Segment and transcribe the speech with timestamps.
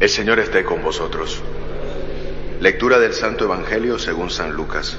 [0.00, 1.42] El Señor esté con vosotros.
[2.58, 4.96] Lectura del Santo Evangelio según San Lucas.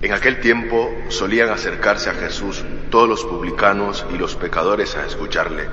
[0.00, 5.68] En aquel tiempo solían acercarse a Jesús todos los publicanos y los pecadores a escucharle,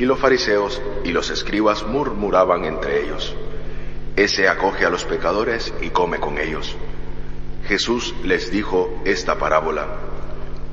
[0.00, 3.36] y los fariseos y los escribas murmuraban entre ellos.
[4.16, 6.74] Ese acoge a los pecadores y come con ellos.
[7.68, 10.09] Jesús les dijo esta parábola.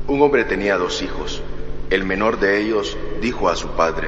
[0.08, 1.42] Un hombre tenía dos hijos.
[1.90, 4.08] El menor de ellos dijo a su padre,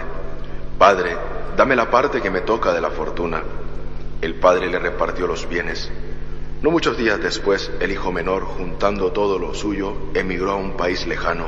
[0.78, 1.18] Padre,
[1.58, 3.44] dame la parte que me toca de la fortuna.
[4.22, 5.92] El padre le repartió los bienes.
[6.62, 11.06] No muchos días después, el hijo menor, juntando todo lo suyo, emigró a un país
[11.06, 11.48] lejano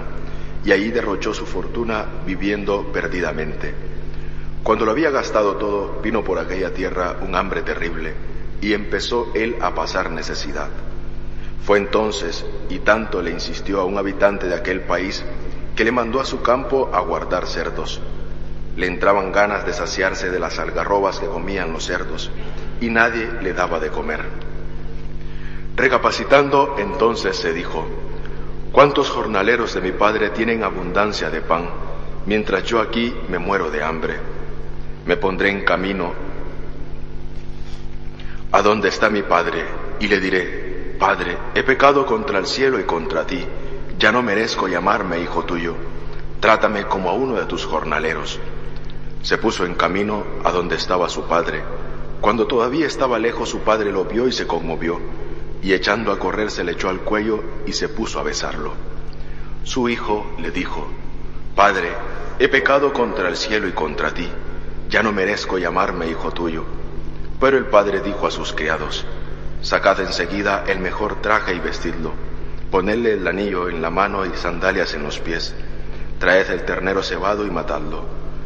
[0.65, 3.73] y allí derrochó su fortuna viviendo perdidamente.
[4.63, 8.13] Cuando lo había gastado todo, vino por aquella tierra un hambre terrible
[8.59, 10.69] y empezó él a pasar necesidad.
[11.65, 15.23] Fue entonces, y tanto le insistió a un habitante de aquel país,
[15.75, 18.01] que le mandó a su campo a guardar cerdos.
[18.75, 22.31] Le entraban ganas de saciarse de las algarrobas que comían los cerdos,
[22.79, 24.21] y nadie le daba de comer.
[25.75, 27.85] Recapacitando, entonces se dijo,
[28.71, 31.69] ¿cuántos jornaleros de mi padre tienen abundancia de pan,
[32.25, 34.15] mientras yo aquí me muero de hambre?
[35.05, 36.13] Me pondré en camino
[38.51, 39.63] a donde está mi padre,
[39.99, 40.60] y le diré,
[41.01, 43.43] Padre, he pecado contra el cielo y contra ti,
[43.97, 45.73] ya no merezco llamarme hijo tuyo,
[46.39, 48.39] trátame como a uno de tus jornaleros.
[49.23, 51.63] Se puso en camino a donde estaba su padre.
[52.21, 54.99] Cuando todavía estaba lejos su padre lo vio y se conmovió,
[55.63, 58.73] y echando a correr se le echó al cuello y se puso a besarlo.
[59.63, 60.87] Su hijo le dijo,
[61.55, 61.93] Padre,
[62.37, 64.29] he pecado contra el cielo y contra ti,
[64.87, 66.63] ya no merezco llamarme hijo tuyo.
[67.39, 69.03] Pero el padre dijo a sus criados,
[69.61, 72.13] Sacad enseguida el mejor traje y vestidlo,
[72.71, 75.53] ponedle el anillo en la mano y sandalias en los pies,
[76.17, 78.05] traed el ternero cebado y matadlo,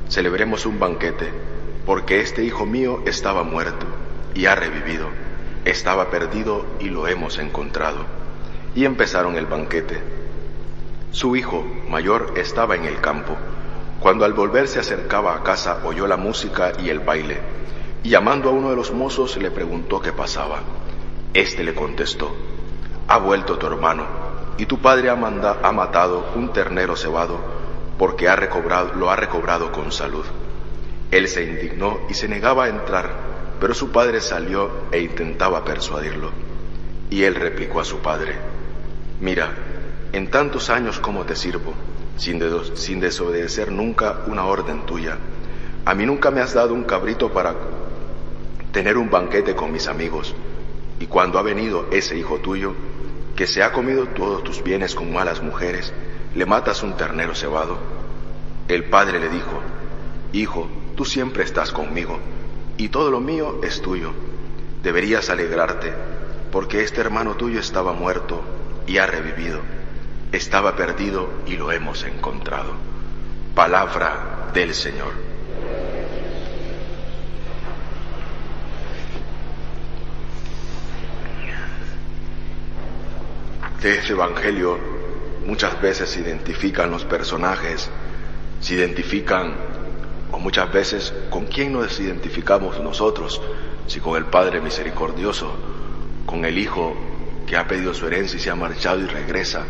[0.09, 1.31] celebremos un banquete,
[1.85, 3.85] porque este hijo mío estaba muerto
[4.33, 5.07] y ha revivido,
[5.63, 8.05] estaba perdido y lo hemos encontrado.
[8.75, 10.01] Y empezaron el banquete.
[11.11, 13.37] Su hijo mayor estaba en el campo.
[14.01, 17.39] Cuando al volver se acercaba a casa oyó la música y el baile,
[18.03, 20.59] y llamando a uno de los mozos le preguntó qué pasaba.
[21.35, 22.33] Este le contestó,
[23.09, 24.05] ha vuelto tu hermano,
[24.57, 27.37] y tu padre ha, ha matado un ternero cebado,
[27.97, 30.23] porque ha recobrado, lo ha recobrado con salud.
[31.11, 33.09] Él se indignó y se negaba a entrar,
[33.59, 36.31] pero su padre salió e intentaba persuadirlo.
[37.09, 38.37] Y él replicó a su padre,
[39.19, 39.49] mira,
[40.13, 41.73] en tantos años como te sirvo,
[42.15, 42.41] sin,
[42.75, 45.17] sin desobedecer nunca una orden tuya,
[45.83, 47.53] a mí nunca me has dado un cabrito para
[48.71, 50.33] tener un banquete con mis amigos.
[50.99, 52.73] Y cuando ha venido ese hijo tuyo,
[53.35, 55.93] que se ha comido todos tus bienes con malas mujeres,
[56.35, 57.77] le matas un ternero cebado.
[58.67, 59.61] El padre le dijo,
[60.31, 62.19] Hijo, tú siempre estás conmigo,
[62.77, 64.11] y todo lo mío es tuyo.
[64.83, 65.93] Deberías alegrarte,
[66.51, 68.41] porque este hermano tuyo estaba muerto
[68.87, 69.59] y ha revivido.
[70.31, 72.73] Estaba perdido y lo hemos encontrado.
[73.53, 75.34] Palabra del Señor.
[83.85, 84.79] De este Evangelio
[85.45, 87.87] muchas veces se identifican los personajes,
[88.59, 89.53] se identifican,
[90.31, 93.39] o muchas veces, con quién nos identificamos nosotros,
[93.85, 95.53] si con el Padre misericordioso,
[96.25, 96.95] con el Hijo
[97.45, 99.65] que ha pedido su herencia y se ha marchado y regresa,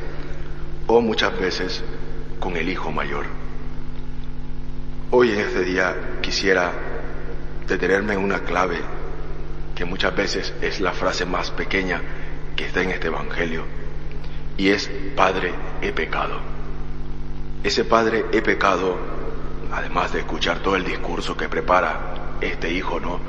[0.87, 1.83] o muchas veces
[2.39, 3.25] con el Hijo mayor.
[5.11, 6.71] Hoy en este día quisiera
[7.67, 8.77] detenerme en una clave
[9.75, 12.01] que muchas veces es la frase más pequeña
[12.55, 13.84] que está en este Evangelio
[14.57, 16.39] y es Padre, he pecado.
[17.63, 18.97] Ese Padre, he pecado,
[19.71, 23.19] además de escuchar todo el discurso que prepara este hijo, ¿no?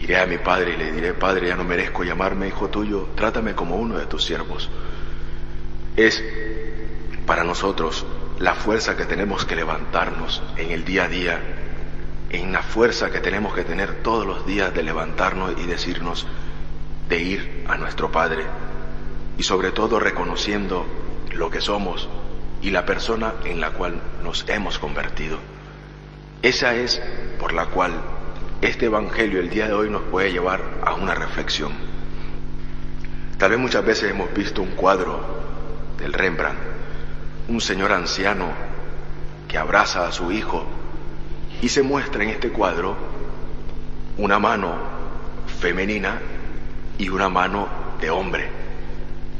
[0.00, 3.54] Iré a mi Padre y le diré, Padre, ya no merezco llamarme hijo tuyo, trátame
[3.54, 4.68] como uno de tus siervos.
[5.96, 6.22] Es
[7.26, 8.06] para nosotros
[8.38, 11.40] la fuerza que tenemos que levantarnos en el día a día,
[12.30, 16.26] en la fuerza que tenemos que tener todos los días de levantarnos y decirnos,
[17.08, 18.44] de ir a nuestro Padre,
[19.38, 20.86] y sobre todo reconociendo
[21.32, 22.08] lo que somos
[22.60, 25.38] y la persona en la cual nos hemos convertido.
[26.42, 27.02] Esa es
[27.38, 27.92] por la cual
[28.60, 31.72] este Evangelio el día de hoy nos puede llevar a una reflexión.
[33.38, 35.20] Tal vez muchas veces hemos visto un cuadro
[35.98, 36.58] del Rembrandt,
[37.48, 38.46] un señor anciano
[39.48, 40.64] que abraza a su hijo
[41.60, 42.96] y se muestra en este cuadro
[44.16, 44.74] una mano
[45.60, 46.20] femenina
[46.98, 47.68] y una mano
[48.00, 48.48] de hombre.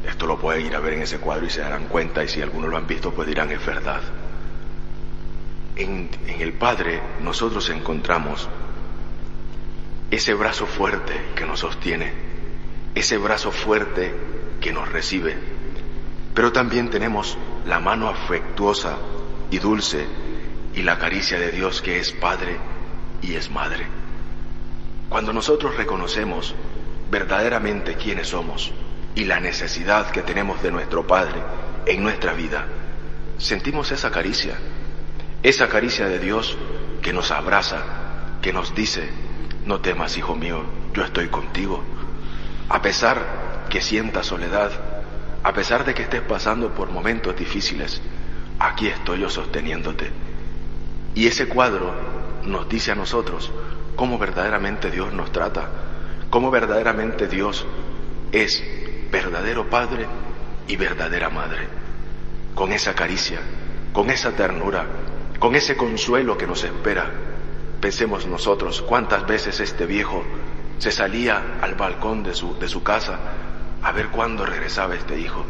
[0.06, 2.42] Esto lo pueden ir a ver en ese cuadro y se darán cuenta y si
[2.42, 4.00] algunos lo han visto pues dirán es verdad.
[5.76, 8.48] En, en el Padre nosotros encontramos
[10.10, 12.12] ese brazo fuerte que nos sostiene,
[12.94, 14.12] ese brazo fuerte
[14.60, 15.36] que nos recibe,
[16.34, 18.98] pero también tenemos la mano afectuosa
[19.50, 20.06] y dulce
[20.74, 22.56] y la caricia de Dios que es Padre
[23.22, 23.86] y es Madre.
[25.08, 26.54] Cuando nosotros reconocemos
[27.10, 28.72] verdaderamente quiénes somos
[29.14, 31.40] y la necesidad que tenemos de nuestro Padre
[31.86, 32.66] en nuestra vida,
[33.38, 34.56] sentimos esa caricia,
[35.42, 36.56] esa caricia de Dios
[37.02, 37.82] que nos abraza,
[38.40, 39.08] que nos dice,
[39.66, 40.64] no temas, hijo mío,
[40.94, 41.82] yo estoy contigo.
[42.68, 44.70] A pesar que sientas soledad,
[45.42, 48.00] a pesar de que estés pasando por momentos difíciles,
[48.58, 50.10] aquí estoy yo sosteniéndote.
[51.14, 51.92] Y ese cuadro
[52.44, 53.50] nos dice a nosotros
[53.96, 55.68] cómo verdaderamente Dios nos trata,
[56.30, 57.66] cómo verdaderamente Dios
[58.30, 58.62] es
[59.12, 60.06] verdadero Padre
[60.66, 61.68] y verdadera Madre.
[62.54, 63.38] Con esa caricia,
[63.92, 64.86] con esa ternura,
[65.38, 67.10] con ese consuelo que nos espera.
[67.80, 70.24] Pensemos nosotros cuántas veces este viejo
[70.78, 73.18] se salía al balcón de su, de su casa
[73.82, 75.44] a ver cuándo regresaba este hijo.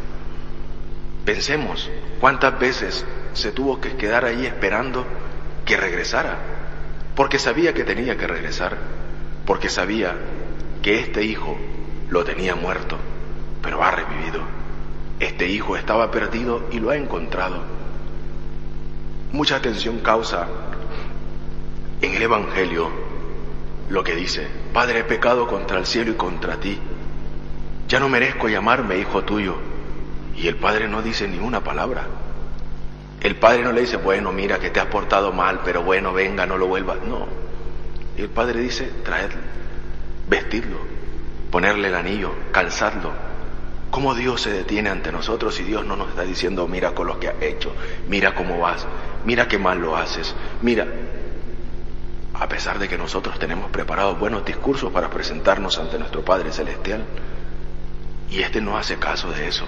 [1.25, 1.89] Pensemos
[2.19, 5.05] cuántas veces se tuvo que quedar ahí esperando
[5.65, 6.37] que regresara,
[7.15, 8.77] porque sabía que tenía que regresar,
[9.45, 10.15] porque sabía
[10.81, 11.57] que este hijo
[12.09, 12.97] lo tenía muerto,
[13.63, 14.41] pero ha revivido.
[15.19, 17.63] Este hijo estaba perdido y lo ha encontrado.
[19.31, 20.47] Mucha atención causa
[22.01, 22.91] en el Evangelio
[23.89, 26.77] lo que dice, Padre, he pecado contra el cielo y contra ti.
[27.87, 29.55] Ya no merezco llamarme hijo tuyo.
[30.35, 32.07] Y el Padre no dice ni una palabra.
[33.21, 36.45] El Padre no le dice, bueno, mira que te has portado mal, pero bueno, venga,
[36.45, 36.97] no lo vuelvas.
[37.07, 37.27] No.
[38.17, 39.39] Y el Padre dice, traedlo,
[40.27, 40.77] vestirlo,
[41.51, 43.11] ponerle el anillo, calzadlo.
[43.93, 47.19] ¿Cómo Dios se detiene ante nosotros y Dios no nos está diciendo, mira con lo
[47.19, 47.75] que has hecho,
[48.09, 48.87] mira cómo vas,
[49.23, 50.87] mira qué mal lo haces, mira,
[52.33, 57.05] a pesar de que nosotros tenemos preparados buenos discursos para presentarnos ante nuestro Padre Celestial,
[58.31, 59.65] y este no hace caso de eso.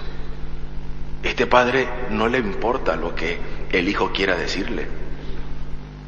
[1.22, 3.38] Este padre no le importa lo que
[3.70, 4.88] el hijo quiera decirle.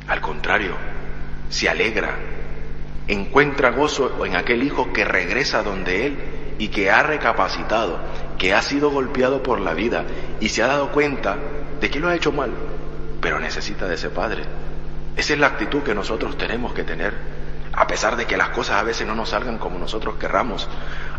[0.08, 0.74] Al contrario,
[1.50, 2.18] se alegra,
[3.06, 6.18] encuentra gozo en aquel hijo que regresa donde él
[6.58, 7.98] y que ha recapacitado,
[8.36, 10.04] que ha sido golpeado por la vida
[10.40, 11.36] y se ha dado cuenta
[11.80, 12.50] de que lo ha hecho mal,
[13.20, 14.42] pero necesita de ese padre.
[15.16, 17.14] Esa es la actitud que nosotros tenemos que tener,
[17.72, 20.68] a pesar de que las cosas a veces no nos salgan como nosotros querramos,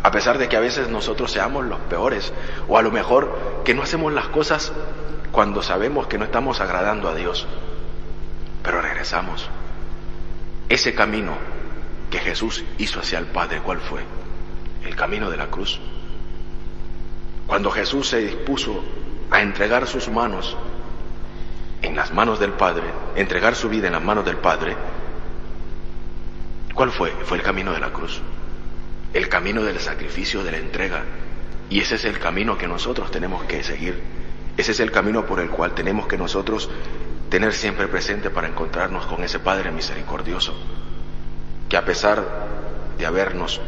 [0.03, 2.33] a pesar de que a veces nosotros seamos los peores,
[2.67, 4.71] o a lo mejor que no hacemos las cosas
[5.31, 7.47] cuando sabemos que no estamos agradando a Dios,
[8.63, 9.49] pero regresamos.
[10.67, 11.37] Ese camino
[12.09, 14.18] que Jesús hizo hacia el Padre, ¿cuál fue?
[14.83, 15.79] El camino de la cruz.
[17.47, 18.83] Cuando Jesús se dispuso
[19.31, 20.55] a entregar sus manos
[21.81, 22.83] en las manos del Padre,
[23.15, 24.75] entregar su vida en las manos del Padre,
[26.73, 27.11] ¿cuál fue?
[27.25, 28.21] Fue el camino de la cruz,
[29.13, 31.03] el camino del sacrificio, de la entrega.
[31.69, 34.01] Y ese es el camino que nosotros tenemos que seguir.
[34.57, 36.69] Ese es el camino por el cual tenemos que nosotros
[37.29, 40.53] tener siempre presente para encontrarnos con ese Padre misericordioso,
[41.69, 42.25] que a pesar
[42.97, 43.61] de habernos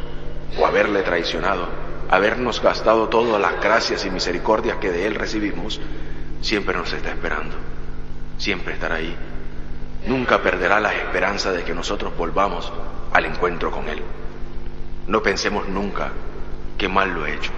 [0.58, 1.68] o haberle traicionado,
[2.10, 5.80] habernos gastado todas las gracias y misericordias que de Él recibimos,
[6.42, 7.56] siempre nos está esperando
[8.42, 9.16] siempre estará ahí.
[10.08, 12.74] Nunca perderá la esperanza de que nosotros volvamos
[13.14, 14.02] al encuentro con Él.
[15.08, 16.12] No pensemos nunca
[16.78, 17.52] que mal lo he hecho.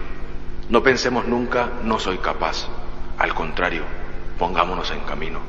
[0.70, 2.68] No pensemos nunca no soy capaz.
[3.18, 3.84] Al contrario,
[4.38, 5.40] pongámonos en camino.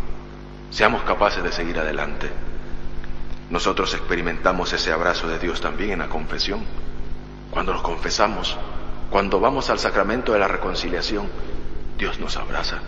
[0.71, 2.31] Seamos capaces de seguir adelante.
[3.51, 6.63] Nosotros experimentamos ese abrazo de Dios también en la confesión.
[7.51, 8.57] Cuando nos confesamos,
[9.11, 11.29] cuando vamos al sacramento de la reconciliación,
[11.99, 12.81] Dios nos abraza.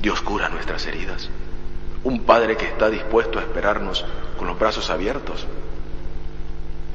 [0.00, 1.30] Dios cura nuestras heridas
[2.04, 4.04] un Padre que está dispuesto a esperarnos
[4.36, 5.46] con los brazos abiertos.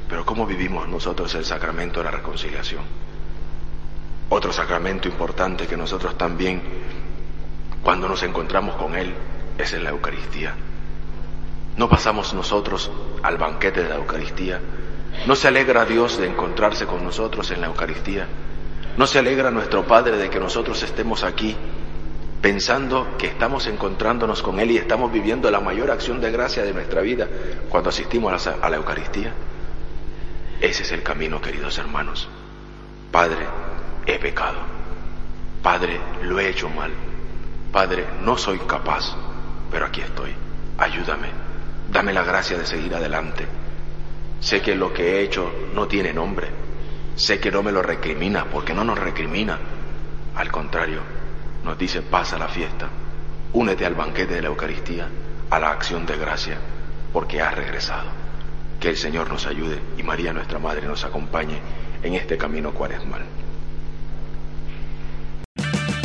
[0.08, 2.82] Pero ¿cómo vivimos nosotros el sacramento de la reconciliación?
[4.28, 6.62] Otro sacramento importante que nosotros también,
[7.82, 9.12] cuando nos encontramos con Él,
[9.58, 10.54] es en la Eucaristía.
[11.76, 12.90] No pasamos nosotros
[13.22, 14.60] al banquete de la Eucaristía.
[15.26, 18.26] No se alegra Dios de encontrarse con nosotros en la Eucaristía.
[18.96, 21.56] ¿No se alegra nuestro Padre de que nosotros estemos aquí
[22.40, 26.72] pensando que estamos encontrándonos con Él y estamos viviendo la mayor acción de gracia de
[26.72, 27.28] nuestra vida
[27.68, 29.32] cuando asistimos a la, a la Eucaristía?
[30.60, 32.28] Ese es el camino, queridos hermanos.
[33.10, 33.46] Padre,
[34.06, 34.58] he pecado.
[35.62, 36.90] Padre, lo he hecho mal.
[37.72, 39.14] Padre, no soy capaz,
[39.70, 40.34] pero aquí estoy.
[40.78, 41.28] Ayúdame.
[41.90, 43.46] Dame la gracia de seguir adelante.
[44.40, 46.48] Sé que lo que he hecho no tiene nombre.
[47.14, 49.58] Sé que no me lo recrimina, porque no nos recrimina.
[50.34, 51.00] Al contrario,
[51.64, 52.88] nos dice, pasa la fiesta,
[53.52, 55.08] únete al banquete de la Eucaristía,
[55.50, 56.58] a la acción de gracia,
[57.12, 58.08] porque has regresado.
[58.80, 61.60] Que el Señor nos ayude y María nuestra Madre nos acompañe
[62.02, 63.22] en este camino cuaresmal.